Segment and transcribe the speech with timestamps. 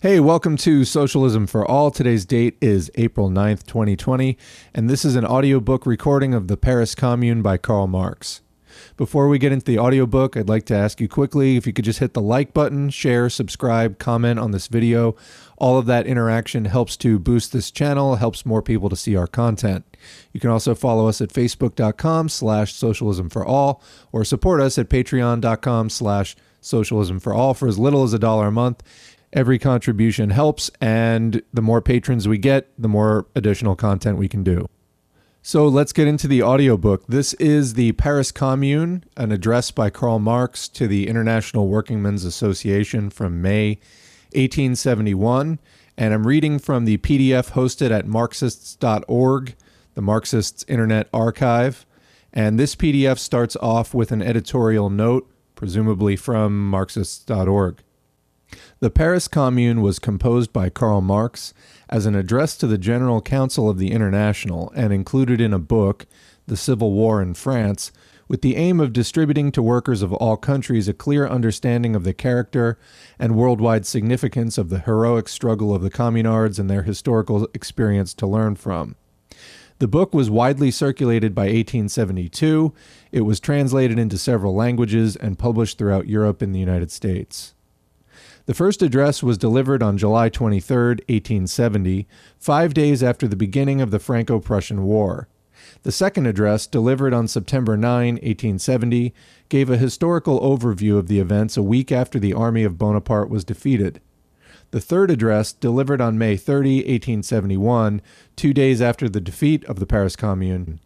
[0.00, 1.90] Hey, welcome to Socialism for All.
[1.90, 4.38] Today's date is April 9th, 2020,
[4.72, 8.40] and this is an audiobook recording of the Paris Commune by Karl Marx.
[8.96, 11.84] Before we get into the audiobook, I'd like to ask you quickly if you could
[11.84, 15.16] just hit the like button, share, subscribe, comment on this video.
[15.56, 19.26] All of that interaction helps to boost this channel, helps more people to see our
[19.26, 19.84] content.
[20.32, 24.88] You can also follow us at facebook.com slash socialism for all or support us at
[24.88, 28.82] patreon.com slash socialism for all for as little as a dollar a month.
[29.32, 34.42] Every contribution helps, and the more patrons we get, the more additional content we can
[34.42, 34.68] do.
[35.42, 37.06] So let's get into the audiobook.
[37.06, 43.10] This is the Paris Commune, an address by Karl Marx to the International Workingmen's Association
[43.10, 43.78] from May
[44.32, 45.58] 1871.
[45.96, 49.54] And I'm reading from the PDF hosted at Marxists.org,
[49.94, 51.86] the Marxists Internet Archive.
[52.32, 57.82] And this PDF starts off with an editorial note, presumably from Marxists.org.
[58.80, 61.52] The Paris Commune was composed by Karl Marx
[61.88, 66.06] as an address to the General Council of the International and included in a book,
[66.46, 67.90] The Civil War in France,
[68.28, 72.14] with the aim of distributing to workers of all countries a clear understanding of the
[72.14, 72.78] character
[73.18, 78.28] and worldwide significance of the heroic struggle of the communards and their historical experience to
[78.28, 78.94] learn from.
[79.80, 82.72] The book was widely circulated by 1872.
[83.10, 87.54] It was translated into several languages and published throughout Europe and the United States.
[88.48, 93.90] The first address was delivered on July 23, 1870, five days after the beginning of
[93.90, 95.28] the Franco Prussian War.
[95.82, 99.12] The second address, delivered on September 9, 1870,
[99.50, 103.44] gave a historical overview of the events a week after the army of Bonaparte was
[103.44, 104.00] defeated.
[104.70, 108.00] The third address, delivered on May 30, 1871,
[108.34, 110.80] two days after the defeat of the Paris Commune,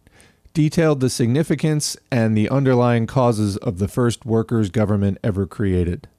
[0.53, 6.09] detailed the significance and the underlying causes of the first workers' government ever created.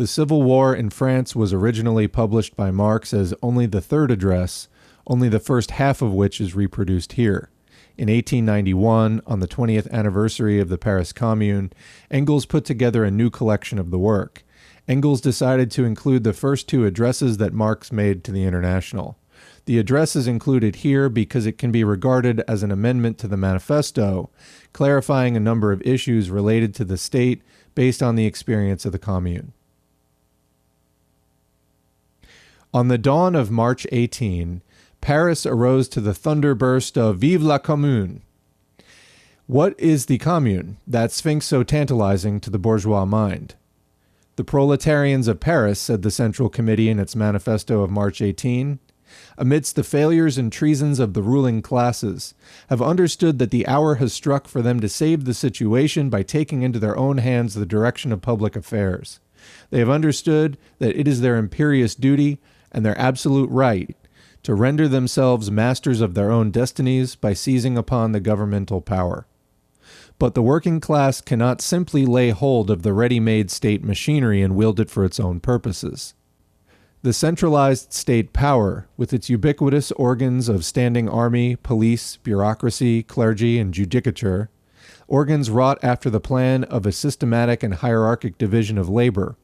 [0.00, 4.66] The Civil War in France was originally published by Marx as only the third address,
[5.06, 7.50] only the first half of which is reproduced here.
[7.98, 11.70] In 1891, on the 20th anniversary of the Paris Commune,
[12.10, 14.42] Engels put together a new collection of the work.
[14.88, 19.18] Engels decided to include the first two addresses that Marx made to the International.
[19.66, 23.36] The address is included here because it can be regarded as an amendment to the
[23.36, 24.30] manifesto,
[24.72, 27.42] clarifying a number of issues related to the state
[27.74, 29.52] based on the experience of the Commune.
[32.72, 34.62] On the dawn of March 18,
[35.00, 38.22] Paris arose to the thunderburst of Vive la Commune!
[39.48, 43.56] What is the Commune, that sphinx so tantalizing to the bourgeois mind?
[44.36, 48.78] The proletarians of Paris, said the Central Committee in its manifesto of March 18,
[49.36, 52.34] amidst the failures and treasons of the ruling classes,
[52.68, 56.62] have understood that the hour has struck for them to save the situation by taking
[56.62, 59.18] into their own hands the direction of public affairs.
[59.70, 62.38] They have understood that it is their imperious duty
[62.72, 63.96] and their absolute right
[64.42, 69.26] to render themselves masters of their own destinies by seizing upon the governmental power.
[70.18, 74.54] But the working class cannot simply lay hold of the ready made state machinery and
[74.54, 76.14] wield it for its own purposes.
[77.02, 83.72] The centralized state power, with its ubiquitous organs of standing army, police, bureaucracy, clergy, and
[83.72, 84.48] judicature,
[85.08, 89.36] organs wrought after the plan of a systematic and hierarchic division of labor,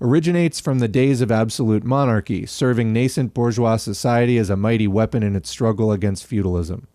[0.00, 5.22] originates from the days of absolute monarchy, serving nascent bourgeois society as a mighty weapon
[5.22, 6.86] in its struggle against feudalism.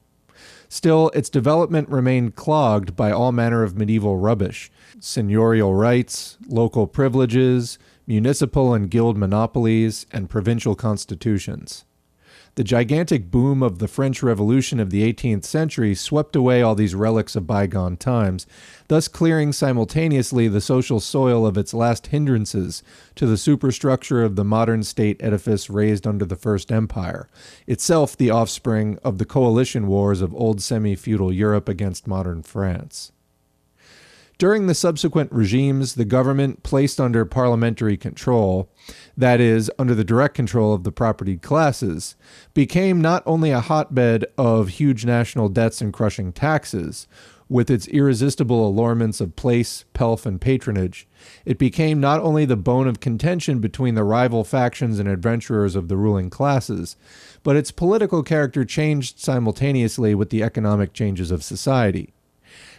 [0.68, 7.78] Still, its development remained clogged by all manner of medieval rubbish seigneurial rights, local privileges,
[8.08, 11.86] municipal and guild monopolies, and provincial constitutions.
[12.56, 16.96] The gigantic boom of the French Revolution of the 18th century swept away all these
[16.96, 18.48] relics of bygone times,
[18.88, 22.82] thus clearing simultaneously the social soil of its last hindrances
[23.16, 27.28] to the superstructure of the modern state edifice raised under the First Empire,
[27.68, 33.12] itself the offspring of the coalition wars of old semi feudal Europe against modern France.
[34.38, 38.70] During the subsequent regimes, the government placed under parliamentary control,
[39.18, 42.16] that is, under the direct control of the propertied classes,
[42.54, 47.08] became not only a hotbed of huge national debts and crushing taxes,
[47.48, 51.08] with its irresistible allurements of place, pelf, and patronage,
[51.46, 55.88] it became not only the bone of contention between the rival factions and adventurers of
[55.88, 56.96] the ruling classes,
[57.44, 62.15] but its political character changed simultaneously with the economic changes of society.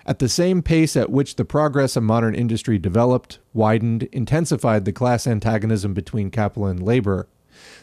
[0.09, 4.93] At the same pace at which the progress of modern industry developed, widened, intensified the
[4.93, 7.27] class antagonism between capital and labor,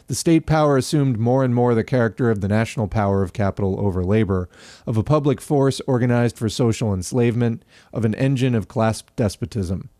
[0.06, 3.78] the state power assumed more and more the character of the national power of capital
[3.78, 4.48] over labor,
[4.86, 7.62] of a public force organized for social enslavement,
[7.92, 9.90] of an engine of class despotism.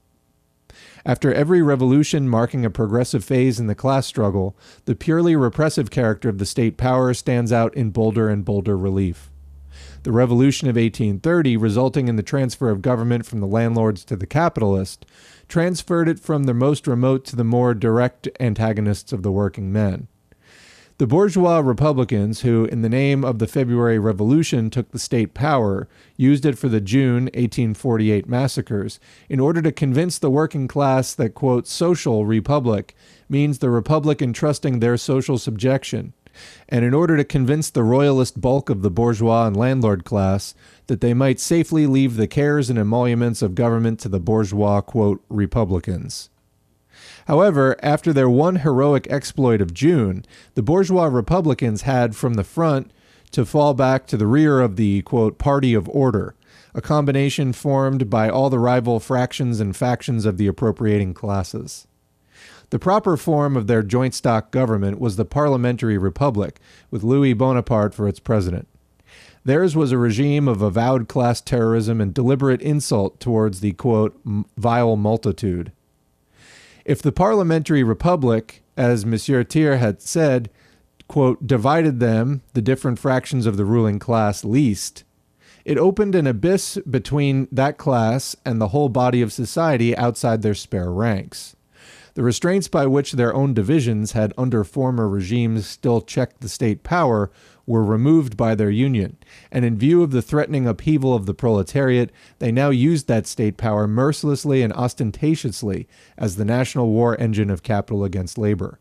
[1.05, 4.57] After every revolution marking a progressive phase in the class struggle,
[4.87, 9.31] the purely repressive character of the state power stands out in bolder and bolder relief.
[10.05, 14.27] The Revolution of 1830, resulting in the transfer of government from the landlords to the
[14.27, 15.07] capitalists,
[15.49, 20.09] transferred it from the most remote to the more direct antagonists of the working men.
[20.99, 25.89] The bourgeois Republicans, who, in the name of the February Revolution, took the state power,
[26.19, 29.01] used it for the June 1848 massacres
[29.31, 32.95] in order to convince the working class that, quote, social republic
[33.27, 36.13] means the republic entrusting their social subjection,
[36.69, 40.55] and in order to convince the royalist bulk of the bourgeois and landlord class
[40.87, 45.23] that they might safely leave the cares and emoluments of government to the bourgeois, quote,
[45.29, 46.31] republicans.
[47.27, 52.91] However, after their one heroic exploit of June, the bourgeois Republicans had from the front
[53.31, 56.35] to fall back to the rear of the quote, party of order,
[56.75, 61.87] a combination formed by all the rival fractions and factions of the appropriating classes.
[62.75, 66.59] The proper form of their joint stock government was the parliamentary republic,
[66.91, 68.67] with Louis Bonaparte for its president.
[69.45, 74.21] Theirs was a regime of avowed class terrorism and deliberate insult towards the quote,
[74.57, 75.71] vile multitude.
[76.85, 80.51] If the parliamentary republic, as Monsieur Thiers had said,
[81.07, 85.05] quote, divided them, the different fractions of the ruling class, least,
[85.65, 90.55] it opened an abyss between that class and the whole body of society outside their
[90.55, 91.55] spare ranks.
[92.15, 96.85] The restraints by which their own divisions had under former regimes still checked the state
[96.85, 97.33] power
[97.67, 99.17] were removed by their union,
[99.51, 103.57] and in view of the threatening upheaval of the proletariat, they now used that state
[103.57, 108.79] power mercilessly and ostentatiously as the national war engine of capital against labor.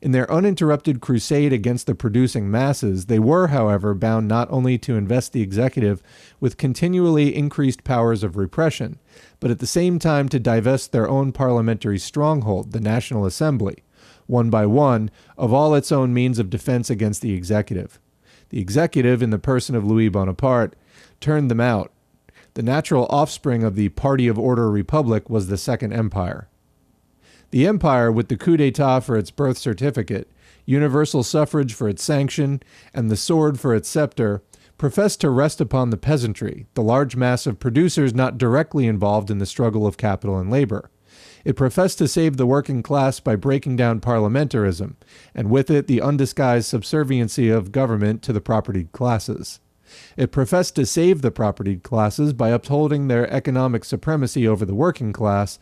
[0.00, 4.94] In their uninterrupted crusade against the producing masses, they were, however, bound not only to
[4.94, 6.02] invest the executive
[6.40, 8.98] with continually increased powers of repression,
[9.40, 13.82] but at the same time to divest their own parliamentary stronghold, the National Assembly,
[14.26, 17.98] one by one, of all its own means of defense against the executive.
[18.50, 20.74] The executive, in the person of Louis Bonaparte,
[21.20, 21.92] turned them out.
[22.54, 26.48] The natural offspring of the Party of Order Republic was the Second Empire.
[27.50, 30.30] The empire, with the coup d'etat for its birth certificate,
[30.64, 32.62] universal suffrage for its sanction,
[32.92, 34.42] and the sword for its scepter,
[34.78, 39.38] professed to rest upon the peasantry, the large mass of producers not directly involved in
[39.38, 40.90] the struggle of capital and labor.
[41.44, 44.96] It professed to save the working class by breaking down parliamentarism,
[45.34, 49.60] and with it the undisguised subserviency of government to the propertied classes.
[50.16, 55.12] It professed to save the propertied classes by upholding their economic supremacy over the working
[55.12, 55.60] class,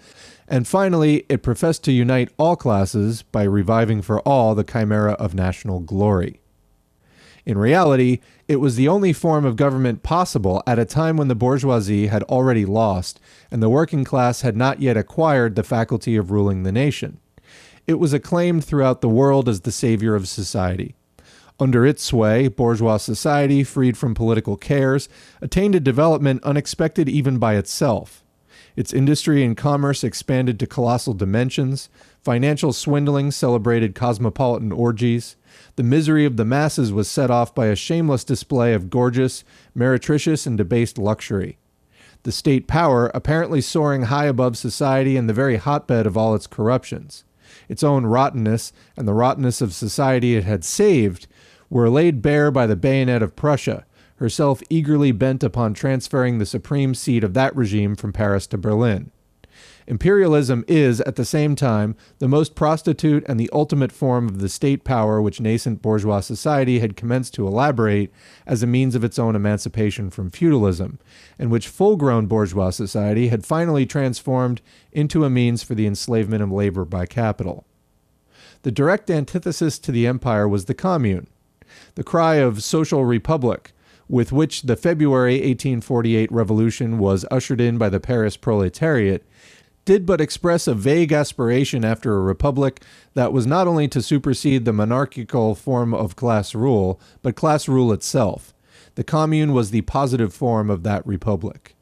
[0.48, 5.34] and finally, it professed to unite all classes by reviving for all the chimera of
[5.34, 6.40] national glory.
[7.46, 11.34] In reality, it was the only form of government possible at a time when the
[11.34, 13.20] bourgeoisie had already lost
[13.50, 17.18] and the working class had not yet acquired the faculty of ruling the nation.
[17.86, 20.94] It was acclaimed throughout the world as the savior of society.
[21.60, 25.08] Under its sway, bourgeois society, freed from political cares,
[25.42, 28.24] attained a development unexpected even by itself.
[28.74, 31.88] Its industry and commerce expanded to colossal dimensions,
[32.22, 35.36] financial swindling celebrated cosmopolitan orgies,
[35.76, 40.46] the misery of the masses was set off by a shameless display of gorgeous, meretricious,
[40.46, 41.58] and debased luxury.
[42.24, 46.46] The state power, apparently soaring high above society and the very hotbed of all its
[46.46, 47.24] corruptions.
[47.68, 51.26] Its own rottenness and the rottenness of society it had saved
[51.68, 53.84] were laid bare by the bayonet of Prussia,
[54.16, 59.10] herself eagerly bent upon transferring the supreme seat of that regime from Paris to Berlin.
[59.86, 64.48] Imperialism is, at the same time, the most prostitute and the ultimate form of the
[64.48, 68.10] state power which nascent bourgeois society had commenced to elaborate
[68.46, 70.98] as a means of its own emancipation from feudalism,
[71.38, 76.42] and which full grown bourgeois society had finally transformed into a means for the enslavement
[76.42, 77.66] of labor by capital.
[78.62, 81.26] The direct antithesis to the empire was the commune.
[81.96, 83.72] The cry of social republic,
[84.08, 89.26] with which the February 1848 revolution was ushered in by the Paris proletariat,
[89.84, 92.82] did but express a vague aspiration after a republic
[93.14, 97.92] that was not only to supersede the monarchical form of class rule, but class rule
[97.92, 98.54] itself.
[98.94, 101.74] The commune was the positive form of that republic.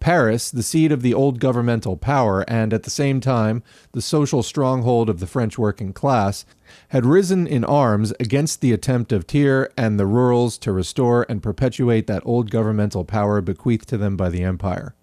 [0.00, 3.62] Paris, the seat of the old governmental power and at the same time
[3.92, 6.44] the social stronghold of the French working class,
[6.88, 11.42] had risen in arms against the attempt of Thiers and the rurals to restore and
[11.42, 14.94] perpetuate that old governmental power bequeathed to them by the empire.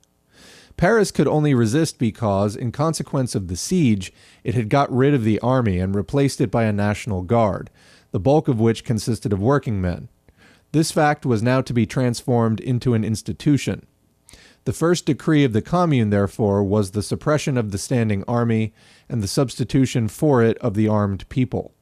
[0.78, 4.14] Paris could only resist because, in consequence of the siege,
[4.44, 7.70] it had got rid of the army and replaced it by a national guard,
[8.12, 10.08] the bulk of which consisted of working men.
[10.72, 13.86] This fact was now to be transformed into an institution.
[14.64, 18.74] The first decree of the Commune, therefore, was the suppression of the standing army
[19.10, 21.74] and the substitution for it of the armed people.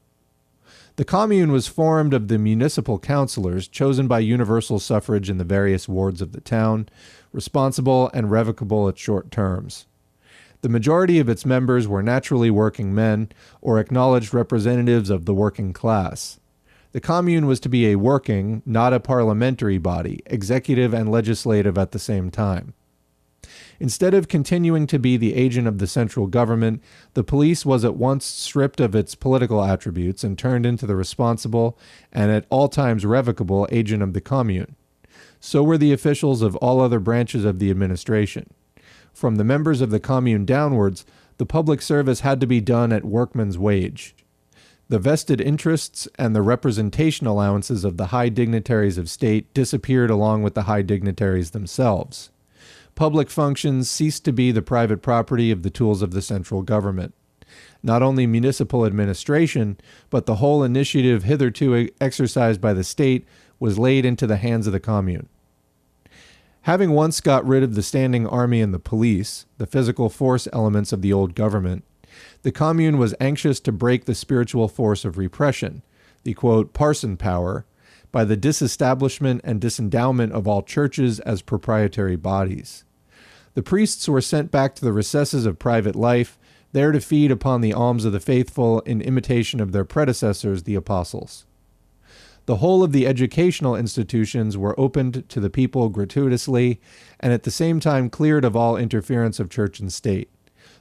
[0.96, 5.88] The Commune was formed of the municipal councillors chosen by universal suffrage in the various
[5.88, 6.90] wards of the town,
[7.32, 9.86] responsible and revocable at short terms.
[10.62, 13.30] The majority of its members were naturally working men
[13.62, 16.40] or acknowledged representatives of the working class.
[16.92, 21.92] The Commune was to be a working, not a parliamentary body, executive and legislative at
[21.92, 22.74] the same time.
[23.80, 26.82] Instead of continuing to be the agent of the central government,
[27.14, 31.78] the police was at once stripped of its political attributes and turned into the responsible
[32.12, 34.76] and at all times revocable agent of the commune.
[35.40, 38.50] So were the officials of all other branches of the administration.
[39.14, 41.06] From the members of the commune downwards,
[41.38, 44.16] the public service had to be done at workman's wage.
[44.90, 50.44] The vested interests and the representation allowances of the high dignitaries of state disappeared along
[50.44, 52.32] with the high dignitaries themselves
[53.00, 57.14] public functions ceased to be the private property of the tools of the central government.
[57.82, 59.78] Not only municipal administration,
[60.10, 63.26] but the whole initiative hitherto exercised by the state
[63.60, 65.28] was laid into the hands of the commune.
[66.64, 70.92] Having once got rid of the standing army and the police, the physical force elements
[70.92, 71.84] of the old government,
[72.42, 75.82] the commune was anxious to break the spiritual force of repression,
[76.24, 77.66] the quote, parson power,
[78.12, 82.84] by the disestablishment and disendowment of all churches as proprietary bodies.
[83.54, 86.38] The priests were sent back to the recesses of private life,
[86.72, 90.76] there to feed upon the alms of the faithful in imitation of their predecessors, the
[90.76, 91.46] apostles.
[92.46, 96.82] The whole of the educational institutions were opened to the people gratuitously
[97.20, 100.30] and at the same time cleared of all interference of church and state.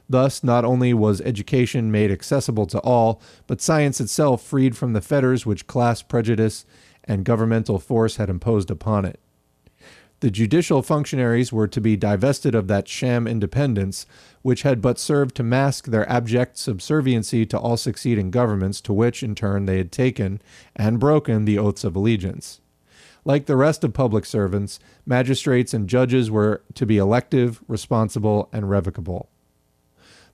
[0.09, 5.01] Thus, not only was education made accessible to all, but science itself freed from the
[5.01, 6.65] fetters which class prejudice
[7.03, 9.19] and governmental force had imposed upon it.
[10.21, 14.05] The judicial functionaries were to be divested of that sham independence,
[14.41, 19.23] which had but served to mask their abject subserviency to all succeeding governments to which,
[19.23, 20.41] in turn, they had taken
[20.75, 22.59] and broken the oaths of allegiance.
[23.23, 28.69] Like the rest of public servants, magistrates and judges were to be elective, responsible, and
[28.69, 29.29] revocable.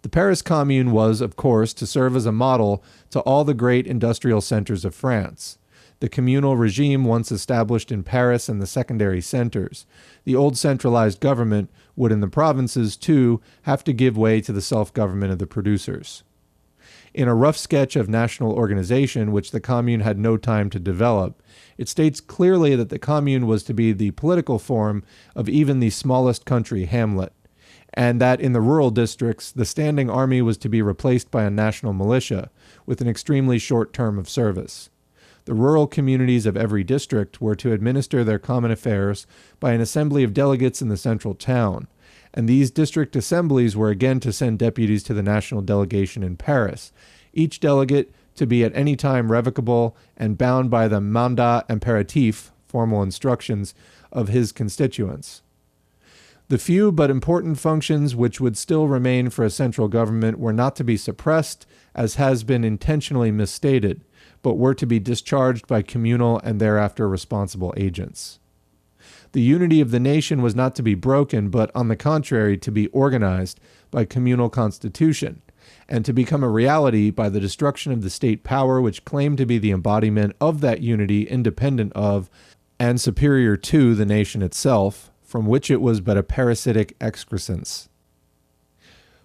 [0.01, 3.85] The Paris Commune was, of course, to serve as a model to all the great
[3.85, 5.59] industrial centers of France
[6.05, 9.88] the communal regime once established in Paris and the secondary centers.
[10.24, 14.62] The old centralized government would, in the provinces, too, have to give way to the
[14.62, 16.24] self government of the producers.
[17.15, 21.41] In a rough sketch of national organization, which the Commune had no time to develop,
[21.75, 25.03] it states clearly that the Commune was to be the political form
[25.35, 27.33] of even the smallest country hamlet,
[27.95, 31.50] and that in the rural districts, the standing army was to be replaced by a
[31.50, 32.51] national militia
[32.85, 34.91] with an extremely short term of service.
[35.45, 39.27] The rural communities of every district were to administer their common affairs
[39.59, 41.87] by an assembly of delegates in the central town,
[42.33, 46.91] and these district assemblies were again to send deputies to the national delegation in Paris,
[47.31, 53.03] each delegate to be at any time revocable and bound by the mandat imperatif, formal
[53.03, 53.75] instructions,
[54.11, 55.43] of his constituents.
[56.47, 60.75] The few but important functions which would still remain for a central government were not
[60.77, 64.01] to be suppressed, as has been intentionally misstated
[64.45, 68.37] but were to be discharged by communal and thereafter responsible agents.
[69.31, 72.71] The unity of the nation was not to be broken, but on the contrary, to
[72.71, 73.59] be organized
[73.89, 75.41] by communal constitution,
[75.89, 79.47] and to become a reality by the destruction of the state power which claimed to
[79.47, 82.29] be the embodiment of that unity independent of
[82.79, 87.89] and superior to the nation itself, from which it was but a parasitic excrescence.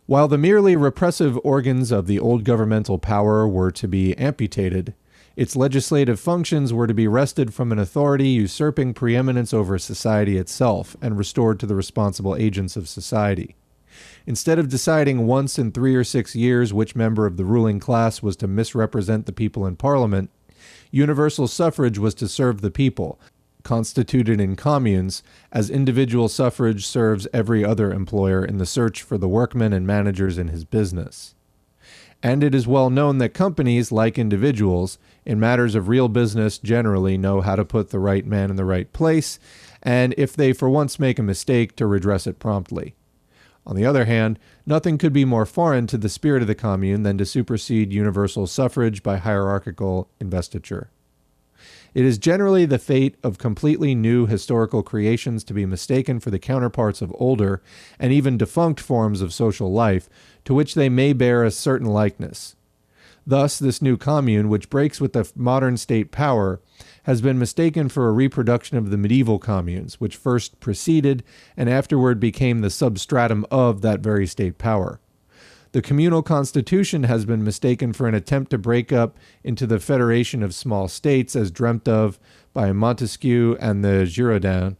[0.07, 4.95] While the merely repressive organs of the old governmental power were to be amputated,
[5.41, 10.95] its legislative functions were to be wrested from an authority usurping preeminence over society itself
[11.01, 13.57] and restored to the responsible agents of society.
[14.27, 18.23] Instead of deciding once in three or six years which member of the ruling class
[18.23, 20.29] was to misrepresent the people in Parliament,
[20.91, 23.19] universal suffrage was to serve the people,
[23.63, 29.27] constituted in communes, as individual suffrage serves every other employer in the search for the
[29.27, 31.35] workmen and managers in his business.
[32.23, 37.17] And it is well known that companies, like individuals, in matters of real business generally
[37.17, 39.39] know how to put the right man in the right place,
[39.83, 42.95] and if they for once make a mistake, to redress it promptly.
[43.67, 47.03] On the other hand, nothing could be more foreign to the spirit of the Commune
[47.03, 50.91] than to supersede universal suffrage by hierarchical investiture.
[51.93, 56.39] It is generally the fate of completely new historical creations to be mistaken for the
[56.39, 57.63] counterparts of older
[57.99, 60.09] and even defunct forms of social life
[60.45, 62.55] to which they may bear a certain likeness.
[63.27, 66.61] Thus, this new commune, which breaks with the modern state power,
[67.05, 71.23] has been mistaken for a reproduction of the medieval communes, which first preceded
[71.57, 75.01] and afterward became the substratum of that very state power.
[75.73, 80.43] The communal constitution has been mistaken for an attempt to break up into the federation
[80.43, 82.19] of small states as dreamt of
[82.53, 84.77] by Montesquieu and the Girondins.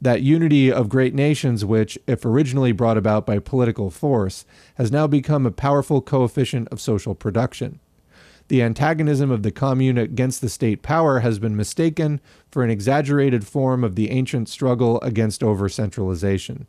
[0.00, 4.44] That unity of great nations, which, if originally brought about by political force,
[4.74, 7.78] has now become a powerful coefficient of social production.
[8.48, 12.20] The antagonism of the commune against the state power has been mistaken
[12.50, 16.66] for an exaggerated form of the ancient struggle against over centralization.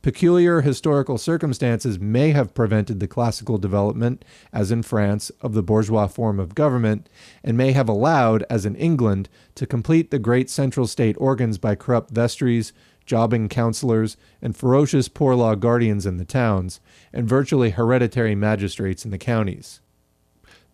[0.00, 6.06] Peculiar historical circumstances may have prevented the classical development, as in France, of the bourgeois
[6.06, 7.08] form of government,
[7.42, 11.74] and may have allowed, as in England, to complete the great central state organs by
[11.74, 12.72] corrupt vestries,
[13.06, 16.80] jobbing councillors, and ferocious poor law guardians in the towns,
[17.12, 19.80] and virtually hereditary magistrates in the counties.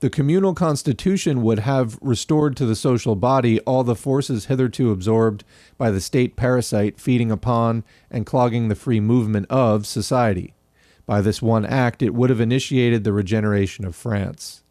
[0.05, 5.45] The communal constitution would have restored to the social body all the forces hitherto absorbed
[5.79, 10.53] by the state parasite feeding upon and clogging the free movement of society.
[11.07, 14.63] By this one act, it would have initiated the regeneration of France.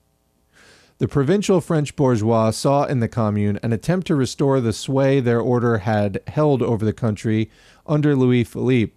[1.00, 5.42] The provincial French bourgeois saw in the Commune an attempt to restore the sway their
[5.42, 7.50] order had held over the country
[7.88, 8.94] under Louis Philippe,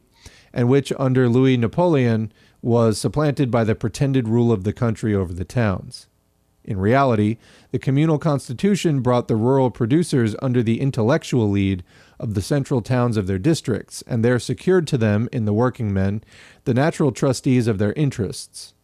[0.52, 5.32] and which under Louis Napoleon was supplanted by the pretended rule of the country over
[5.32, 6.08] the towns.
[6.66, 7.38] In reality,
[7.70, 11.84] the communal constitution brought the rural producers under the intellectual lead
[12.18, 15.94] of the central towns of their districts, and there secured to them, in the working
[15.94, 16.24] men,
[16.64, 18.74] the natural trustees of their interests.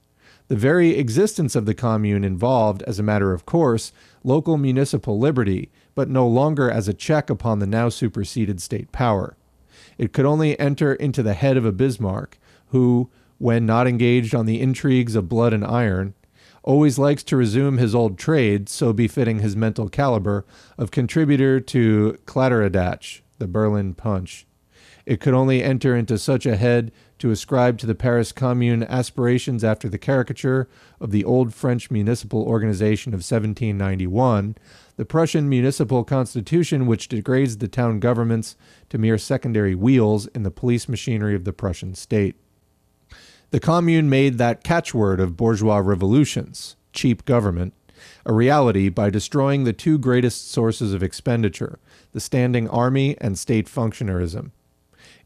[0.47, 5.71] The very existence of the commune involved, as a matter of course, local municipal liberty,
[5.95, 9.37] but no longer as a check upon the now superseded state power.
[9.99, 14.47] It could only enter into the head of a Bismarck, who, when not engaged on
[14.47, 16.15] the intrigues of blood and iron,
[16.63, 20.45] always likes to resume his old trade, so befitting his mental caliber,
[20.79, 24.47] of contributor to Kladderadatsch, the Berlin Punch.
[25.05, 29.65] It could only enter into such a head to ascribe to the Paris Commune aspirations
[29.65, 30.69] after the caricature
[31.01, 34.57] of the old French municipal organization of 1791,
[34.97, 38.57] the Prussian municipal constitution which degrades the town governments
[38.91, 42.37] to mere secondary wheels in the police machinery of the Prussian state.
[43.53, 47.75] The Commune made that catchword of bourgeois revolutions, cheap government,
[48.25, 51.79] a reality by destroying the two greatest sources of expenditure,
[52.13, 54.53] the standing army and state functionarism.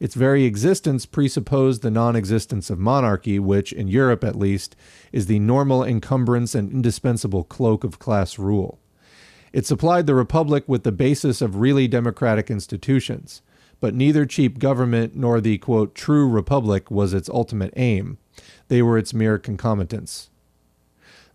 [0.01, 4.75] Its very existence presupposed the non existence of monarchy, which, in Europe at least,
[5.13, 8.77] is the normal encumbrance and indispensable cloak of class rule.
[9.53, 13.41] It supplied the republic with the basis of really democratic institutions,
[13.79, 18.17] but neither cheap government nor the quote, true republic was its ultimate aim.
[18.67, 20.29] They were its mere concomitants.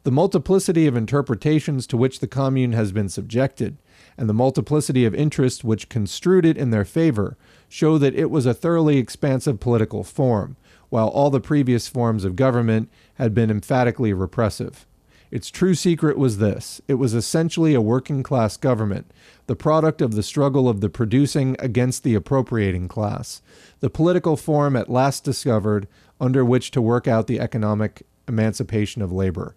[0.05, 3.77] The multiplicity of interpretations to which the Commune has been subjected,
[4.19, 7.37] and the multiplicity of interests which construed it in their favor,
[7.69, 10.57] show that it was a thoroughly expansive political form,
[10.89, 14.87] while all the previous forms of government had been emphatically repressive.
[15.33, 19.11] Its true secret was this it was essentially a working class government,
[19.47, 23.41] the product of the struggle of the producing against the appropriating class,
[23.81, 25.89] the political form at last discovered
[26.21, 29.57] under which to work out the economic emancipation of labor.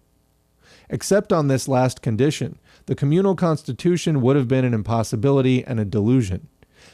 [0.88, 5.84] Except on this last condition, the communal constitution would have been an impossibility and a
[5.84, 6.48] delusion.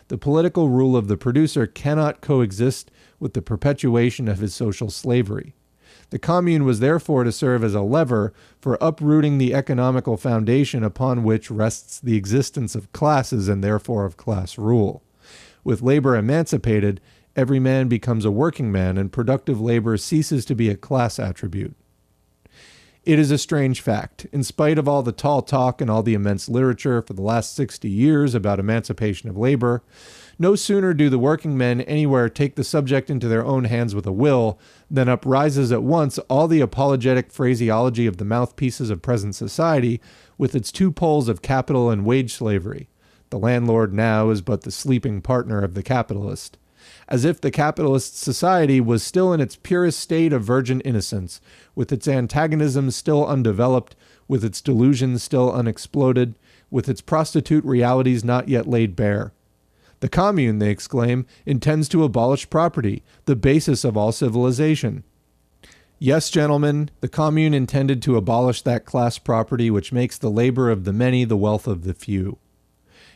[0.09, 2.91] The political rule of the producer cannot coexist
[3.21, 5.55] with the perpetuation of his social slavery.
[6.13, 11.25] The commune was therefore to serve as a lever for uprooting the economical foundation upon
[11.25, 15.03] which rests the existence of classes and therefore of class rule.
[15.65, 17.01] With labor emancipated,
[17.35, 21.75] every man becomes a working man and productive labor ceases to be a class attribute.
[23.05, 24.27] It is a strange fact.
[24.33, 27.57] In spite of all the tall talk and all the immense literature for the last
[27.57, 29.83] 60 years about emancipation of labor,
[30.39, 34.07] no sooner do the working men anywhere take the subject into their own hands with
[34.07, 34.59] a will
[34.91, 40.01] than uprises at once all the apologetic phraseology of the mouthpieces of present society
[40.39, 42.89] with its two poles of capital and wage slavery.
[43.31, 46.59] The landlord now is but the sleeping partner of the capitalist.
[47.09, 51.41] As if the capitalist society was still in its purest state of virgin innocence,
[51.75, 53.95] with its antagonisms still undeveloped,
[54.29, 56.35] with its delusions still unexploded,
[56.71, 59.33] with its prostitute realities not yet laid bare.
[60.03, 65.05] The commune, they exclaim, intends to abolish property, the basis of all civilization.
[66.01, 70.83] Yes, gentlemen, the commune intended to abolish that class property which makes the labor of
[70.83, 72.39] the many the wealth of the few.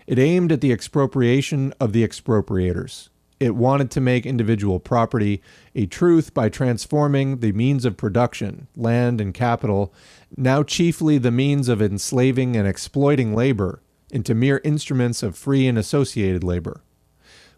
[0.07, 3.09] It aimed at the expropriation of the expropriators.
[3.41, 5.43] It wanted to make individual property
[5.75, 9.93] a truth by transforming the means of production, land and capital,
[10.37, 15.79] now chiefly the means of enslaving and exploiting labor, into mere instruments of free and
[15.79, 16.83] associated labor.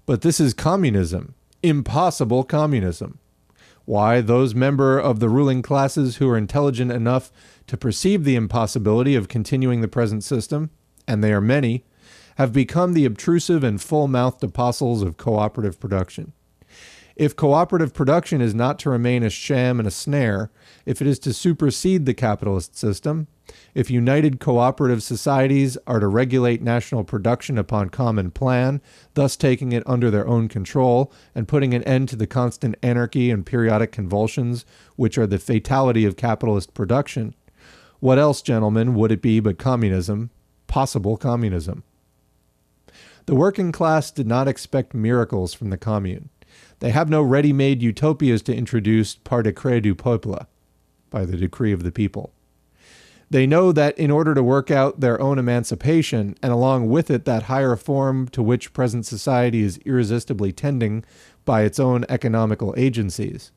[0.06, 3.18] But this is communism, impossible communism.
[3.84, 7.32] Why, those member of the ruling classes who are intelligent enough
[7.66, 10.70] to perceive the impossibility of continuing the present system,
[11.06, 11.84] and they are many,
[12.36, 16.32] have become the obtrusive and full mouthed apostles of cooperative production.
[17.16, 20.50] If cooperative production is not to remain a sham and a snare,
[20.86, 23.26] if it is to supersede the capitalist system,
[23.74, 28.80] if united cooperative societies are to regulate national production upon common plan,
[29.14, 33.30] thus taking it under their own control and putting an end to the constant anarchy
[33.30, 34.64] and periodic convulsions
[34.96, 37.34] which are the fatality of capitalist production,
[38.00, 40.30] what else, gentlemen, would it be but communism,
[40.66, 41.82] possible communism?
[43.26, 46.30] The working class did not expect miracles from the commune.
[46.78, 50.46] They have no ready made utopias to introduce par décret du peuple,
[51.10, 52.32] by the decree of the people.
[53.30, 57.26] They know that in order to work out their own emancipation, and along with it
[57.26, 61.04] that higher form to which present society is irresistibly tending
[61.44, 63.52] by its own economical agencies,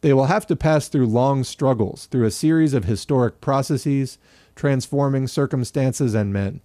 [0.00, 4.18] they will have to pass through long struggles, through a series of historic processes,
[4.56, 6.60] transforming circumstances and men.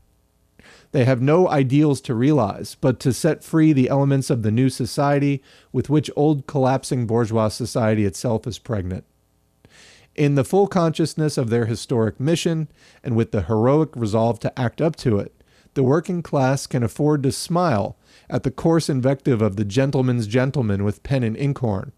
[0.92, 4.70] They have no ideals to realize, but to set free the elements of the new
[4.70, 9.04] society with which old collapsing bourgeois society itself is pregnant.
[10.18, 12.70] In the full consciousness of their historic mission,
[13.04, 15.32] and with the heroic resolve to act up to it,
[15.76, 20.84] the working class can afford to smile at the coarse invective of the gentleman's gentleman
[20.84, 21.92] with pen and inkhorn,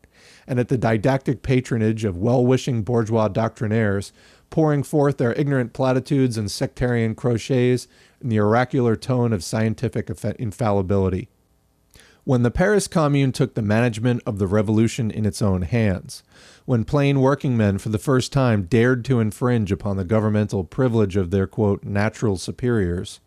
[0.45, 4.11] and at the didactic patronage of well wishing bourgeois doctrinaires
[4.49, 7.87] pouring forth their ignorant platitudes and sectarian crotchets
[8.19, 11.29] in the oracular tone of scientific infallibility.
[12.25, 16.21] When the Paris Commune took the management of the revolution in its own hands,
[16.69, 21.15] when plain working men for the first time dared to infringe upon the governmental privilege
[21.15, 23.21] of their quote, natural superiors,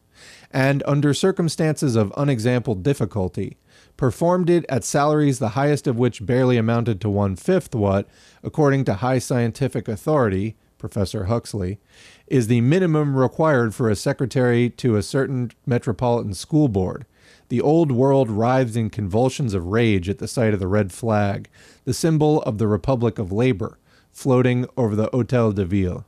[0.53, 3.57] and under circumstances of unexampled difficulty,
[3.97, 8.09] performed it at salaries the highest of which barely amounted to one fifth what,
[8.45, 11.81] according to high scientific authority, Professor Huxley,
[12.29, 17.07] is the minimum required for a secretary to a certain metropolitan school board.
[17.53, 21.51] The old world writhed in convulsions of rage at the sight of the red flag,
[21.85, 23.77] the symbol of the Republic of Labor,
[24.11, 26.07] floating over the Hotel de Ville.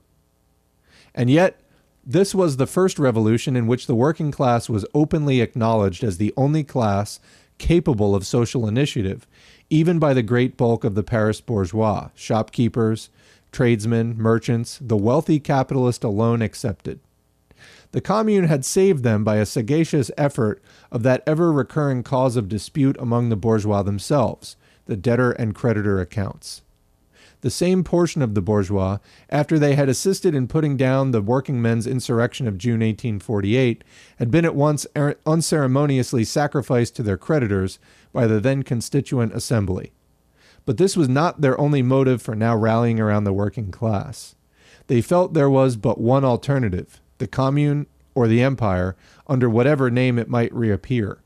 [1.14, 1.61] And yet,
[2.02, 6.33] this was the first revolution in which the working class was openly acknowledged as the
[6.35, 7.20] only class
[7.59, 9.26] capable of social initiative,
[9.68, 13.11] even by the great bulk of the Paris bourgeois, shopkeepers,
[13.52, 17.00] tradesmen, merchants, the wealthy capitalist alone excepted.
[17.94, 22.48] The Commune had saved them by a sagacious effort of that ever recurring cause of
[22.48, 26.62] dispute among the bourgeois themselves, the debtor and creditor accounts.
[27.42, 28.98] The same portion of the bourgeois,
[29.30, 33.85] after they had assisted in putting down the working men's insurrection of June 1848,
[34.16, 37.78] had been at once er, unceremoniously sacrificed to their creditors
[38.12, 39.92] by the then Constituent Assembly.
[40.66, 44.35] But this was not their only motive for now rallying around the working class.
[44.88, 48.96] They felt there was but one alternative the commune or the empire,
[49.27, 51.18] under whatever name it might reappear.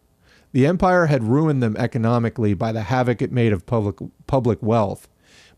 [0.53, 3.97] The empire had ruined them economically by the havoc it made of public,
[4.27, 5.09] public wealth,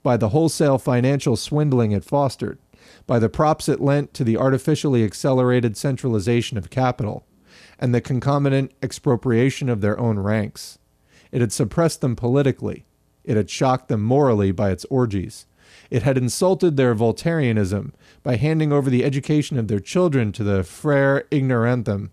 [0.03, 2.59] by the wholesale financial swindling it fostered,
[3.07, 7.25] by the props it lent to the artificially accelerated centralization of capital,
[7.79, 10.79] and the concomitant expropriation of their own ranks.
[11.31, 12.85] It had suppressed them politically,
[13.25, 15.47] it had shocked them morally by its orgies.
[15.91, 20.63] It had insulted their Voltaireanism by handing over the education of their children to the
[20.63, 22.11] frere ignorantum.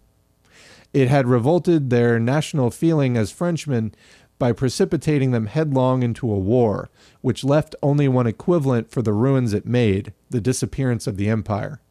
[0.93, 3.93] It had revolted their national feeling as Frenchmen
[4.39, 6.89] by precipitating them headlong into a war,
[7.21, 11.81] which left only one equivalent for the ruins it made the disappearance of the empire.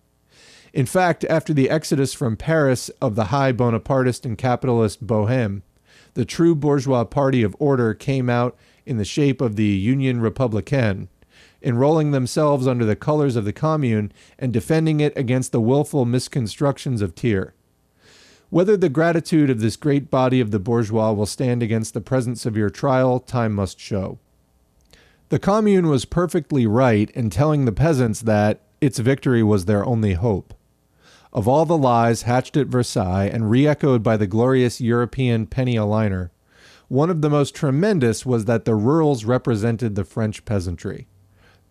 [0.73, 5.63] In fact, after the exodus from Paris of the high Bonapartist and capitalist Bohème,
[6.15, 11.09] the true bourgeois party of order came out in the shape of the Union Républicaine,
[11.63, 17.03] enrolling themselves under the colors of the Commune and defending it against the wilful misconstructions
[17.03, 17.53] of Thiers.
[18.49, 22.39] Whether the gratitude of this great body of the bourgeois will stand against the present
[22.39, 24.19] severe trial, time must show.
[25.29, 30.15] The Commune was perfectly right in telling the peasants that its victory was their only
[30.15, 30.55] hope.
[31.33, 35.75] Of all the lies hatched at Versailles and re echoed by the glorious European penny
[35.75, 36.31] a liner,
[36.89, 41.09] one of the most tremendous was that the rurals represented the French peasantry.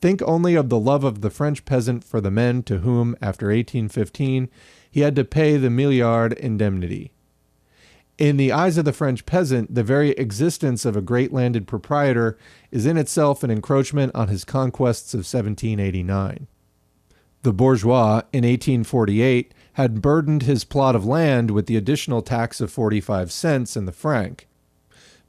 [0.06, 3.48] Think only of the love of the French peasant for the men to whom, after
[3.48, 4.52] 1815,
[4.92, 7.12] he had to pay the milliard indemnity.
[8.20, 12.38] In the eyes of the French peasant, the very existence of a great landed proprietor
[12.70, 16.46] is in itself an encroachment on his conquests of 1789.
[17.42, 22.70] The bourgeois, in 1848, had burdened his plot of land with the additional tax of
[22.70, 24.48] 45 cents in the franc.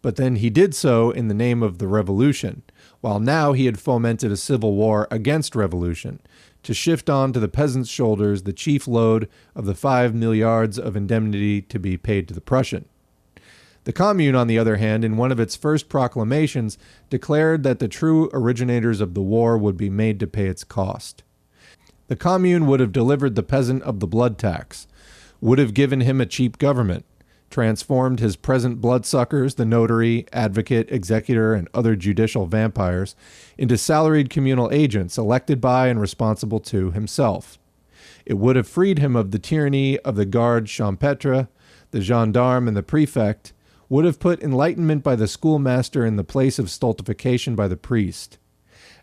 [0.06, 2.62] But then he did so in the name of the revolution,
[3.00, 6.20] while now he had fomented a civil war against revolution,
[6.62, 10.94] to shift on to the peasant's shoulders the chief load of the five milliards of
[10.94, 12.84] indemnity to be paid to the Prussian.
[13.82, 16.78] The Commune, on the other hand, in one of its first proclamations,
[17.10, 21.24] declared that the true originators of the war would be made to pay its cost.
[22.06, 24.86] The Commune would have delivered the peasant of the blood tax,
[25.40, 27.04] would have given him a cheap government,
[27.56, 33.16] transformed his present bloodsuckers, the notary, advocate, executor, and other judicial vampires,
[33.56, 37.58] into salaried communal agents elected by and responsible to himself.
[38.26, 41.48] It would have freed him of the tyranny of the garde champêtre,
[41.92, 43.54] the gendarme, and the prefect,
[43.88, 48.36] would have put enlightenment by the schoolmaster in the place of stultification by the priest.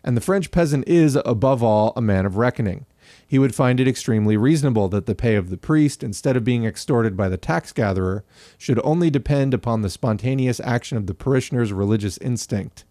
[0.04, 2.86] And the French peasant is, above all, a man of reckoning
[3.34, 6.64] he would find it extremely reasonable that the pay of the priest, instead of being
[6.64, 8.24] extorted by the tax gatherer,
[8.56, 12.84] should only depend upon the spontaneous action of the parishioner's religious instinct.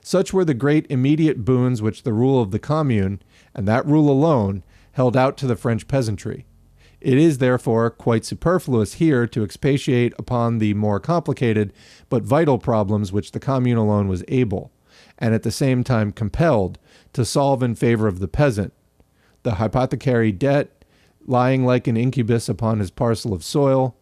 [0.00, 3.22] Such were the great immediate boons which the rule of the commune,
[3.54, 4.64] and that rule alone,
[4.94, 6.44] held out to the French peasantry.
[7.00, 11.72] It is, therefore, quite superfluous here to expatiate upon the more complicated
[12.08, 14.72] but vital problems which the commune alone was able,
[15.18, 16.80] and at the same time compelled,
[17.12, 18.72] to solve in favor of the peasant,
[19.42, 20.84] the hypothecary debt
[21.26, 23.96] lying like an incubus upon his parcel of soil,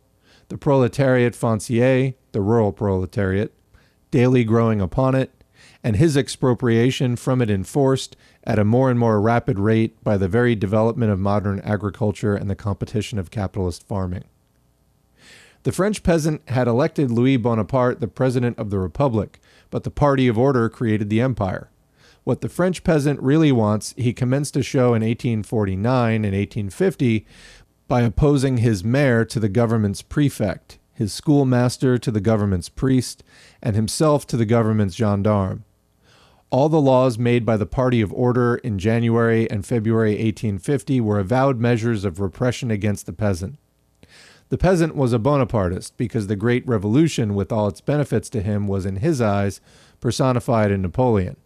[0.49, 3.53] the proletariat foncier, the rural proletariat,
[4.11, 5.33] daily growing upon it,
[5.83, 10.29] and his expropriation from it enforced at a more and more rapid rate by the
[10.29, 14.25] very development of modern agriculture and the competition of capitalist farming.
[15.65, 20.29] The French peasant had elected Louis Bonaparte the President of the Republic, but the party
[20.29, 21.71] of order created the empire.
[22.27, 27.25] What the French peasant really wants, he commenced to show in 1849 and 1850
[27.87, 33.23] by opposing his mayor to the government's prefect, his schoolmaster to the government's priest,
[33.63, 35.63] and himself to the government's gendarme.
[36.51, 41.21] All the laws made by the Party of Order in January and February 1850 were
[41.21, 43.57] avowed measures of repression against the peasant.
[44.49, 48.67] The peasant was a Bonapartist because the Great Revolution, with all its benefits to him,
[48.67, 49.61] was in his eyes
[50.01, 51.37] personified in Napoleon.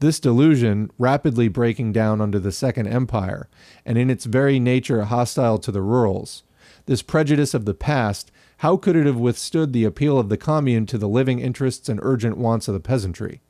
[0.00, 3.48] This delusion, rapidly breaking down under the Second Empire,
[3.84, 6.44] and in its very nature hostile to the rurals,
[6.86, 10.86] this prejudice of the past, how could it have withstood the appeal of the commune
[10.86, 13.40] to the living interests and urgent wants of the peasantry?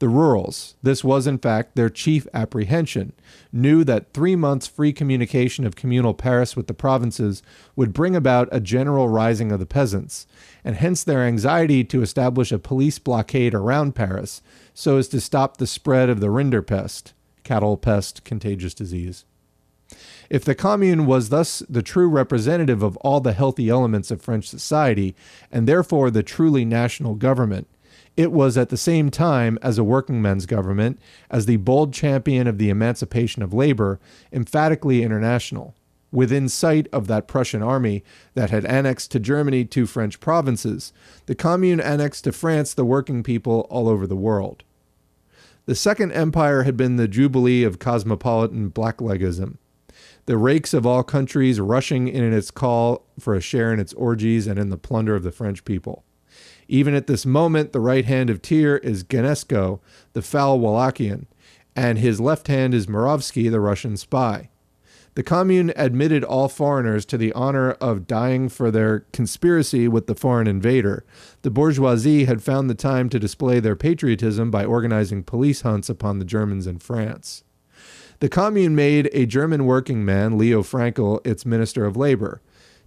[0.00, 3.12] The rurals, this was in fact their chief apprehension,
[3.52, 7.42] knew that three months' free communication of communal Paris with the provinces
[7.76, 10.26] would bring about a general rising of the peasants,
[10.64, 14.42] and hence their anxiety to establish a police blockade around Paris
[14.74, 17.12] so as to stop the spread of the rinderpest,
[17.44, 19.24] cattle pest, contagious disease.
[20.28, 24.48] If the Commune was thus the true representative of all the healthy elements of French
[24.48, 25.14] society,
[25.52, 27.68] and therefore the truly national government,
[28.16, 31.00] it was at the same time, as a working men's government,
[31.30, 33.98] as the bold champion of the emancipation of labor,
[34.32, 35.74] emphatically international.
[36.12, 40.92] Within sight of that Prussian army that had annexed to Germany two French provinces,
[41.26, 44.62] the Commune annexed to France the working people all over the world.
[45.66, 49.56] The Second Empire had been the jubilee of cosmopolitan blacklegism.
[50.26, 54.46] The rakes of all countries rushing in its call for a share in its orgies
[54.46, 56.04] and in the plunder of the French people.
[56.68, 59.80] Even at this moment, the right hand of Thiers is Gneisenau,
[60.12, 61.26] the foul Wallachian,
[61.76, 64.50] and his left hand is Markovsky, the Russian spy.
[65.14, 70.16] The Commune admitted all foreigners to the honor of dying for their conspiracy with the
[70.16, 71.04] foreign invader.
[71.42, 76.18] The bourgeoisie had found the time to display their patriotism by organizing police hunts upon
[76.18, 77.44] the Germans in France.
[78.18, 82.40] The Commune made a German working man, Leo Frankel, its Minister of Labor.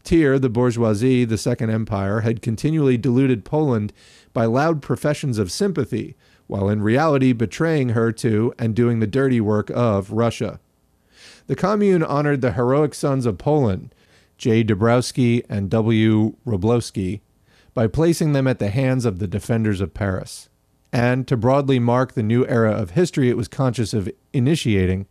[0.07, 3.91] Thiers, the bourgeoisie, the Second Empire, had continually deluded Poland
[4.31, 6.15] by loud professions of sympathy,
[6.47, 10.61] while in reality betraying her to and doing the dirty work of Russia.
[11.47, 13.93] The Commune honored the heroic sons of Poland,
[14.37, 14.63] J.
[14.63, 16.37] Dabrowski and W.
[16.45, 17.19] Wroblewski,
[17.73, 20.47] by placing them at the hands of the defenders of Paris.
[20.93, 25.05] And to broadly mark the new era of history it was conscious of initiating,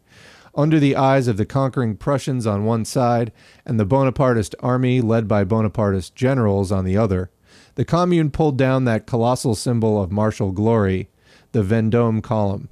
[0.56, 3.30] under the eyes of the conquering Prussians on one side
[3.64, 7.30] and the Bonapartist army led by Bonapartist generals on the other,
[7.74, 11.10] the Commune pulled down that colossal symbol of martial glory,
[11.52, 12.68] the Vendôme column.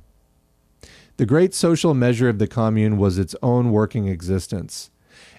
[1.17, 4.91] The great social measure of the Commune was its own working existence.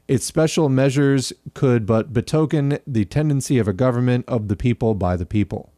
[0.07, 5.17] Its special measures could but betoken the tendency of a government of the people by
[5.17, 5.73] the people.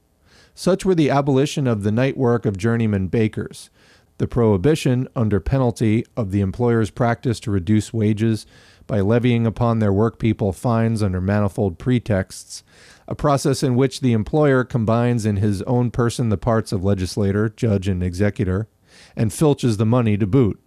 [0.54, 3.70] Such were the abolition of the night work of journeymen bakers,
[4.18, 8.46] the prohibition, under penalty, of the employer's practice to reduce wages
[8.88, 12.64] by levying upon their workpeople fines under manifold pretexts,
[13.08, 17.50] a process in which the employer combines in his own person the parts of legislator,
[17.50, 18.68] judge, and executor,
[19.16, 20.60] and filches the money to boot.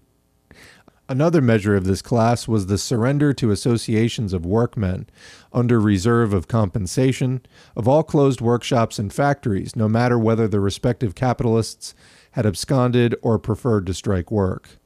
[1.09, 5.09] Another measure of this class was the surrender to associations of workmen,
[5.53, 7.41] under reserve of compensation,
[7.75, 11.97] of all closed workshops and factories, no matter whether the respective capitalists
[12.33, 14.79] had absconded or preferred to strike work.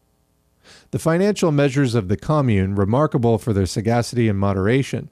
[0.90, 5.10] The financial measures of the Commune, remarkable for their sagacity and moderation,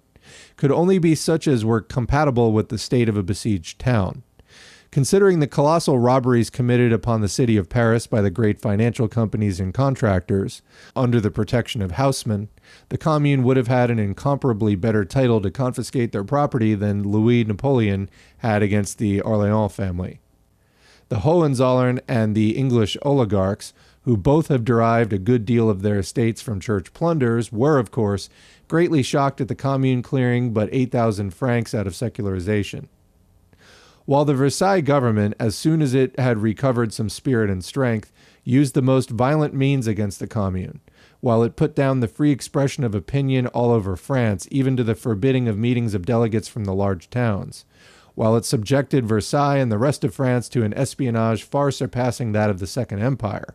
[0.56, 4.22] could only be such as were compatible with the state of a besieged town.
[4.92, 9.58] Considering the colossal robberies committed upon the city of Paris by the great financial companies
[9.58, 10.60] and contractors,
[10.94, 12.48] under the protection of Haussmann,
[12.90, 17.42] the Commune would have had an incomparably better title to confiscate their property than Louis
[17.42, 20.20] Napoleon had against the Orleans family.
[21.12, 25.98] The Hohenzollern and the English oligarchs, who both have derived a good deal of their
[25.98, 28.30] estates from church plunders, were, of course,
[28.66, 32.88] greatly shocked at the Commune clearing but 8,000 francs out of secularization.
[34.06, 38.10] While the Versailles government, as soon as it had recovered some spirit and strength,
[38.42, 40.80] used the most violent means against the Commune,
[41.20, 44.94] while it put down the free expression of opinion all over France, even to the
[44.94, 47.66] forbidding of meetings of delegates from the large towns,
[48.14, 52.50] while it subjected Versailles and the rest of France to an espionage far surpassing that
[52.50, 53.54] of the Second Empire,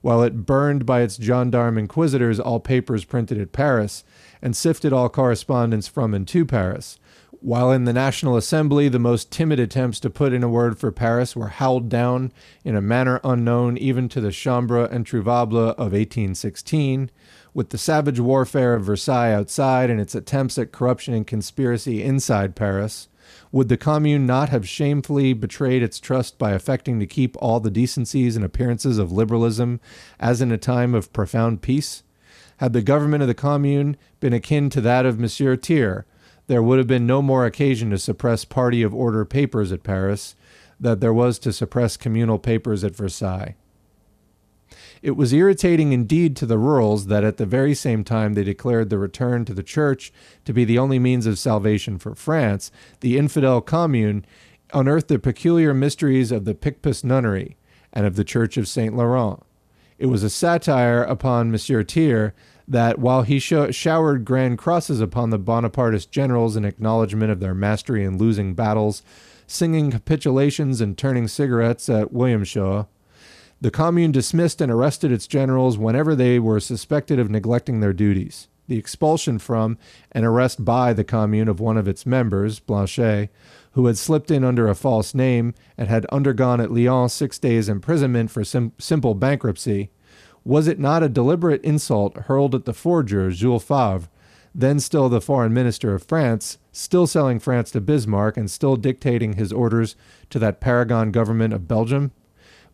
[0.00, 4.04] while it burned by its gendarme inquisitors all papers printed at Paris,
[4.40, 6.98] and sifted all correspondence from and to Paris,
[7.42, 10.92] while in the National Assembly, the most timid attempts to put in a word for
[10.92, 12.32] Paris were howled down
[12.64, 17.10] in a manner unknown even to the Chambre Introuvable of 1816,
[17.52, 22.54] with the savage warfare of Versailles outside and its attempts at corruption and conspiracy inside
[22.54, 23.08] Paris,
[23.52, 27.70] would the Commune not have shamefully betrayed its trust by affecting to keep all the
[27.70, 29.78] decencies and appearances of liberalism
[30.18, 32.02] as in a time of profound peace?
[32.56, 36.04] Had the government of the Commune been akin to that of Monsieur Thiers,
[36.46, 40.34] there would have been no more occasion to suppress party of order papers at Paris
[40.80, 43.54] than there was to suppress communal papers at Versailles.
[45.02, 48.88] It was irritating indeed to the rurals that at the very same time they declared
[48.88, 50.12] the return to the church
[50.44, 54.24] to be the only means of salvation for France, the infidel commune
[54.72, 57.56] unearthed the peculiar mysteries of the Picpus nunnery
[57.92, 59.42] and of the Church of Saint Laurent.
[59.98, 62.32] It was a satire upon Monsieur Thiers
[62.68, 68.04] that while he showered grand crosses upon the Bonapartist generals in acknowledgement of their mastery
[68.04, 69.02] in losing battles,
[69.48, 72.86] singing capitulations and turning cigarettes at Wilhelmshöhe,
[73.62, 78.48] the Commune dismissed and arrested its generals whenever they were suspected of neglecting their duties.
[78.66, 79.78] The expulsion from
[80.10, 83.30] and arrest by the Commune of one of its members, Blanchet,
[83.72, 87.68] who had slipped in under a false name and had undergone at Lyons six days'
[87.68, 89.90] imprisonment for sim- simple bankruptcy,
[90.42, 94.08] was it not a deliberate insult hurled at the forger, Jules Favre,
[94.52, 99.34] then still the foreign minister of France, still selling France to Bismarck and still dictating
[99.34, 99.94] his orders
[100.30, 102.10] to that paragon government of Belgium?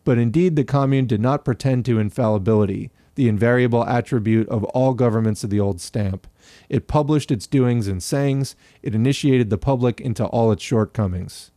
[0.09, 5.43] But indeed, the Commune did not pretend to infallibility, the invariable attribute of all governments
[5.43, 6.25] of the old stamp.
[6.67, 11.51] It published its doings and sayings, it initiated the public into all its shortcomings.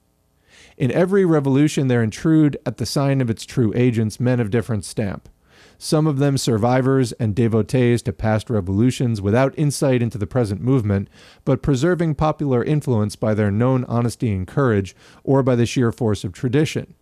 [0.76, 4.84] In every revolution, there intrude, at the sign of its true agents, men of different
[4.84, 5.30] stamp
[5.78, 11.08] some of them survivors and devotees to past revolutions without insight into the present movement,
[11.44, 16.22] but preserving popular influence by their known honesty and courage or by the sheer force
[16.22, 16.94] of tradition.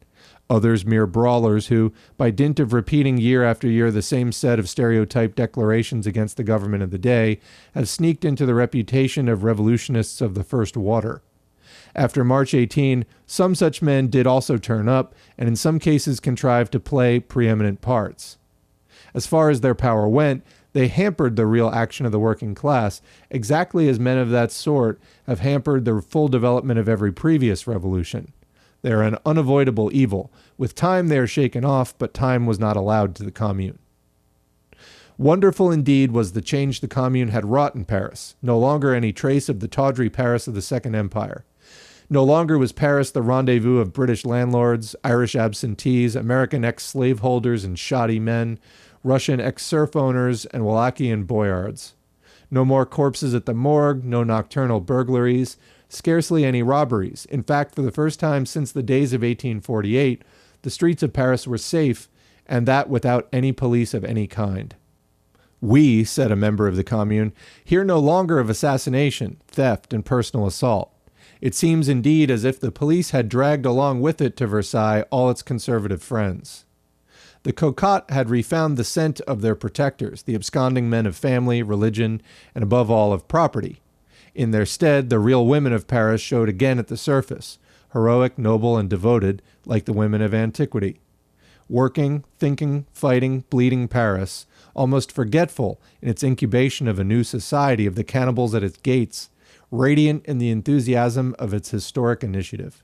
[0.50, 4.68] Others mere brawlers who, by dint of repeating year after year the same set of
[4.68, 7.38] stereotyped declarations against the government of the day,
[7.72, 11.22] have sneaked into the reputation of revolutionists of the first water.
[11.94, 16.72] After March 18, some such men did also turn up, and in some cases contrived
[16.72, 18.36] to play preeminent parts.
[19.14, 23.00] As far as their power went, they hampered the real action of the working class,
[23.30, 28.32] exactly as men of that sort have hampered the full development of every previous revolution.
[28.82, 30.32] They are an unavoidable evil.
[30.56, 33.78] With time they are shaken off, but time was not allowed to the Commune.
[35.18, 38.36] Wonderful indeed was the change the Commune had wrought in Paris.
[38.40, 41.44] No longer any trace of the tawdry Paris of the Second Empire.
[42.08, 47.78] No longer was Paris the rendezvous of British landlords, Irish absentees, American ex slaveholders, and
[47.78, 48.58] shoddy men
[49.02, 51.94] Russian ex serf owners, and Wallachian boyards.
[52.50, 55.56] No more corpses at the morgue, no nocturnal burglaries,
[55.92, 57.26] scarcely any robberies.
[57.26, 60.22] In fact, for the first time since the days of 1848,
[60.62, 62.08] the streets of Paris were safe,
[62.46, 64.74] and that without any police of any kind.
[65.60, 67.32] We, said a member of the commune,
[67.64, 70.92] hear no longer of assassination, theft, and personal assault.
[71.40, 75.30] It seems indeed as if the police had dragged along with it to Versailles all
[75.30, 76.64] its conservative friends.
[77.42, 82.20] The cocotte had refound the scent of their protectors, the absconding men of family, religion,
[82.54, 83.80] and above all of property.
[84.34, 87.58] In their stead, the real women of Paris showed again at the surface,
[87.92, 91.00] heroic, noble, and devoted, like the women of antiquity.
[91.68, 97.94] Working, thinking, fighting, bleeding Paris, almost forgetful in its incubation of a new society of
[97.94, 99.30] the cannibals at its gates,
[99.70, 102.82] radiant in the enthusiasm of its historic initiative.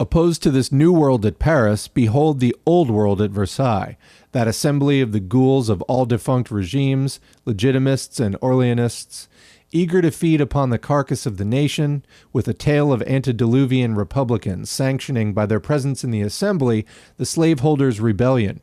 [0.00, 3.96] Opposed to this new world at Paris, behold the old world at Versailles,
[4.32, 9.28] that assembly of the ghouls of all defunct regimes, legitimists and Orleanists,
[9.74, 14.70] eager to feed upon the carcass of the nation, with a tail of antediluvian republicans
[14.70, 18.60] sanctioning by their presence in the assembly the slaveholders' rebellion,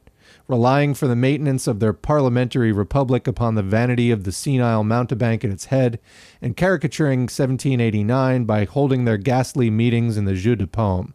[0.47, 5.43] relying for the maintenance of their parliamentary republic upon the vanity of the senile mountebank
[5.43, 5.99] at its head,
[6.41, 11.13] and caricaturing 1789 by holding their ghastly meetings in the Jeu de Paume.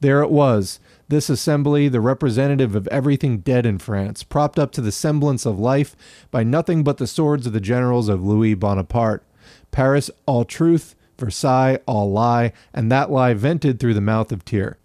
[0.00, 0.80] There it was,
[1.10, 5.58] this assembly, the representative of everything dead in France, propped up to the semblance of
[5.58, 5.94] life
[6.30, 9.24] by nothing but the swords of the generals of Louis Bonaparte.
[9.70, 14.76] Paris, all truth, Versailles, all lie, and that lie vented through the mouth of Thiers.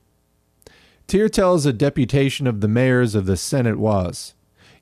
[1.07, 4.33] Thiers tells a deputation of the mayors of the Seine-et-Oise,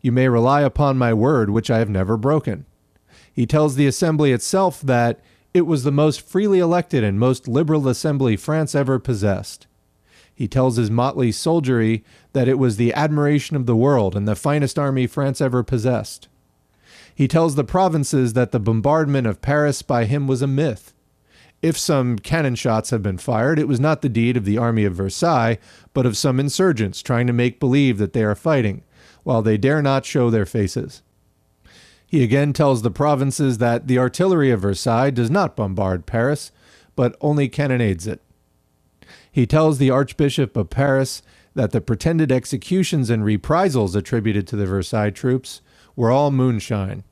[0.02, 2.66] You may rely upon my word, which I have never broken.
[3.32, 5.20] He tells the assembly itself that
[5.54, 9.68] it was the most freely elected and most liberal assembly France ever possessed.
[10.36, 12.04] He tells his motley soldiery
[12.34, 16.28] that it was the admiration of the world and the finest army France ever possessed.
[17.14, 20.94] He tells the provinces that the bombardment of Paris by him was a myth.
[21.62, 24.84] If some cannon shots have been fired, it was not the deed of the army
[24.84, 25.60] of Versailles,
[25.94, 28.84] but of some insurgents trying to make believe that they are fighting,
[29.24, 31.04] while they dare not show their faces.
[32.06, 36.52] He again tells the provinces that the artillery of Versailles does not bombard Paris,
[36.96, 38.22] but only cannonades it.
[39.34, 41.24] He tells the Archbishop of Paris
[41.56, 45.62] that the pretended executions and reprisals attributed to the Versailles troops
[45.96, 47.04] were all moonshine.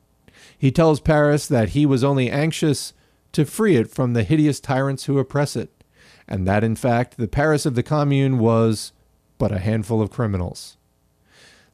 [0.56, 2.92] He tells Paris that he was only anxious
[3.32, 5.82] to free it from the hideous tyrants who oppress it,
[6.28, 8.92] and that in fact the Paris of the Commune was
[9.36, 10.76] but a handful of criminals.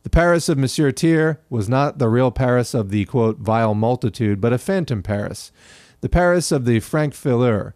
[0.03, 4.41] The Paris of Monsieur Thiers was not the real Paris of the quote, vile multitude,
[4.41, 5.53] but a phantom Paris,
[6.01, 7.75] the Paris of the Francfileur,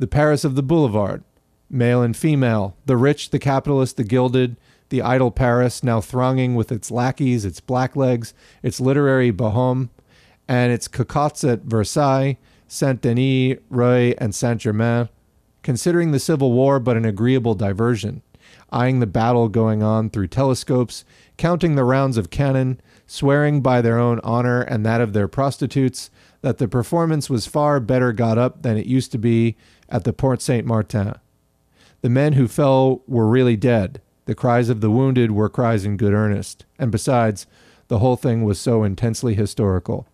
[0.00, 1.22] the Paris of the boulevard,
[1.70, 4.56] male and female, the rich, the capitalist, the gilded,
[4.88, 9.90] the idle Paris, now thronging with its lackeys, its blacklegs, its literary bohème,
[10.46, 15.08] and its cocottes at Versailles, Saint Denis, Rueil, and Saint Germain,
[15.62, 18.22] considering the Civil War but an agreeable diversion,
[18.70, 21.04] eyeing the battle going on through telescopes,
[21.36, 26.10] counting the rounds of cannon, swearing by their own honor and that of their prostitutes
[26.40, 29.56] that the performance was far better got up than it used to be
[29.88, 31.14] at the Porte Saint Martin.
[32.00, 34.00] The men who fell were really dead.
[34.26, 36.64] The cries of the wounded were cries in good earnest.
[36.78, 37.46] And besides,
[37.88, 40.06] the whole thing was so intensely historical.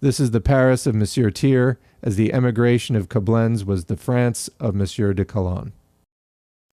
[0.00, 4.50] This is the Paris of Monsieur Thiers, as the emigration of Coblentz was the France
[4.60, 5.72] of Monsieur de Calonne.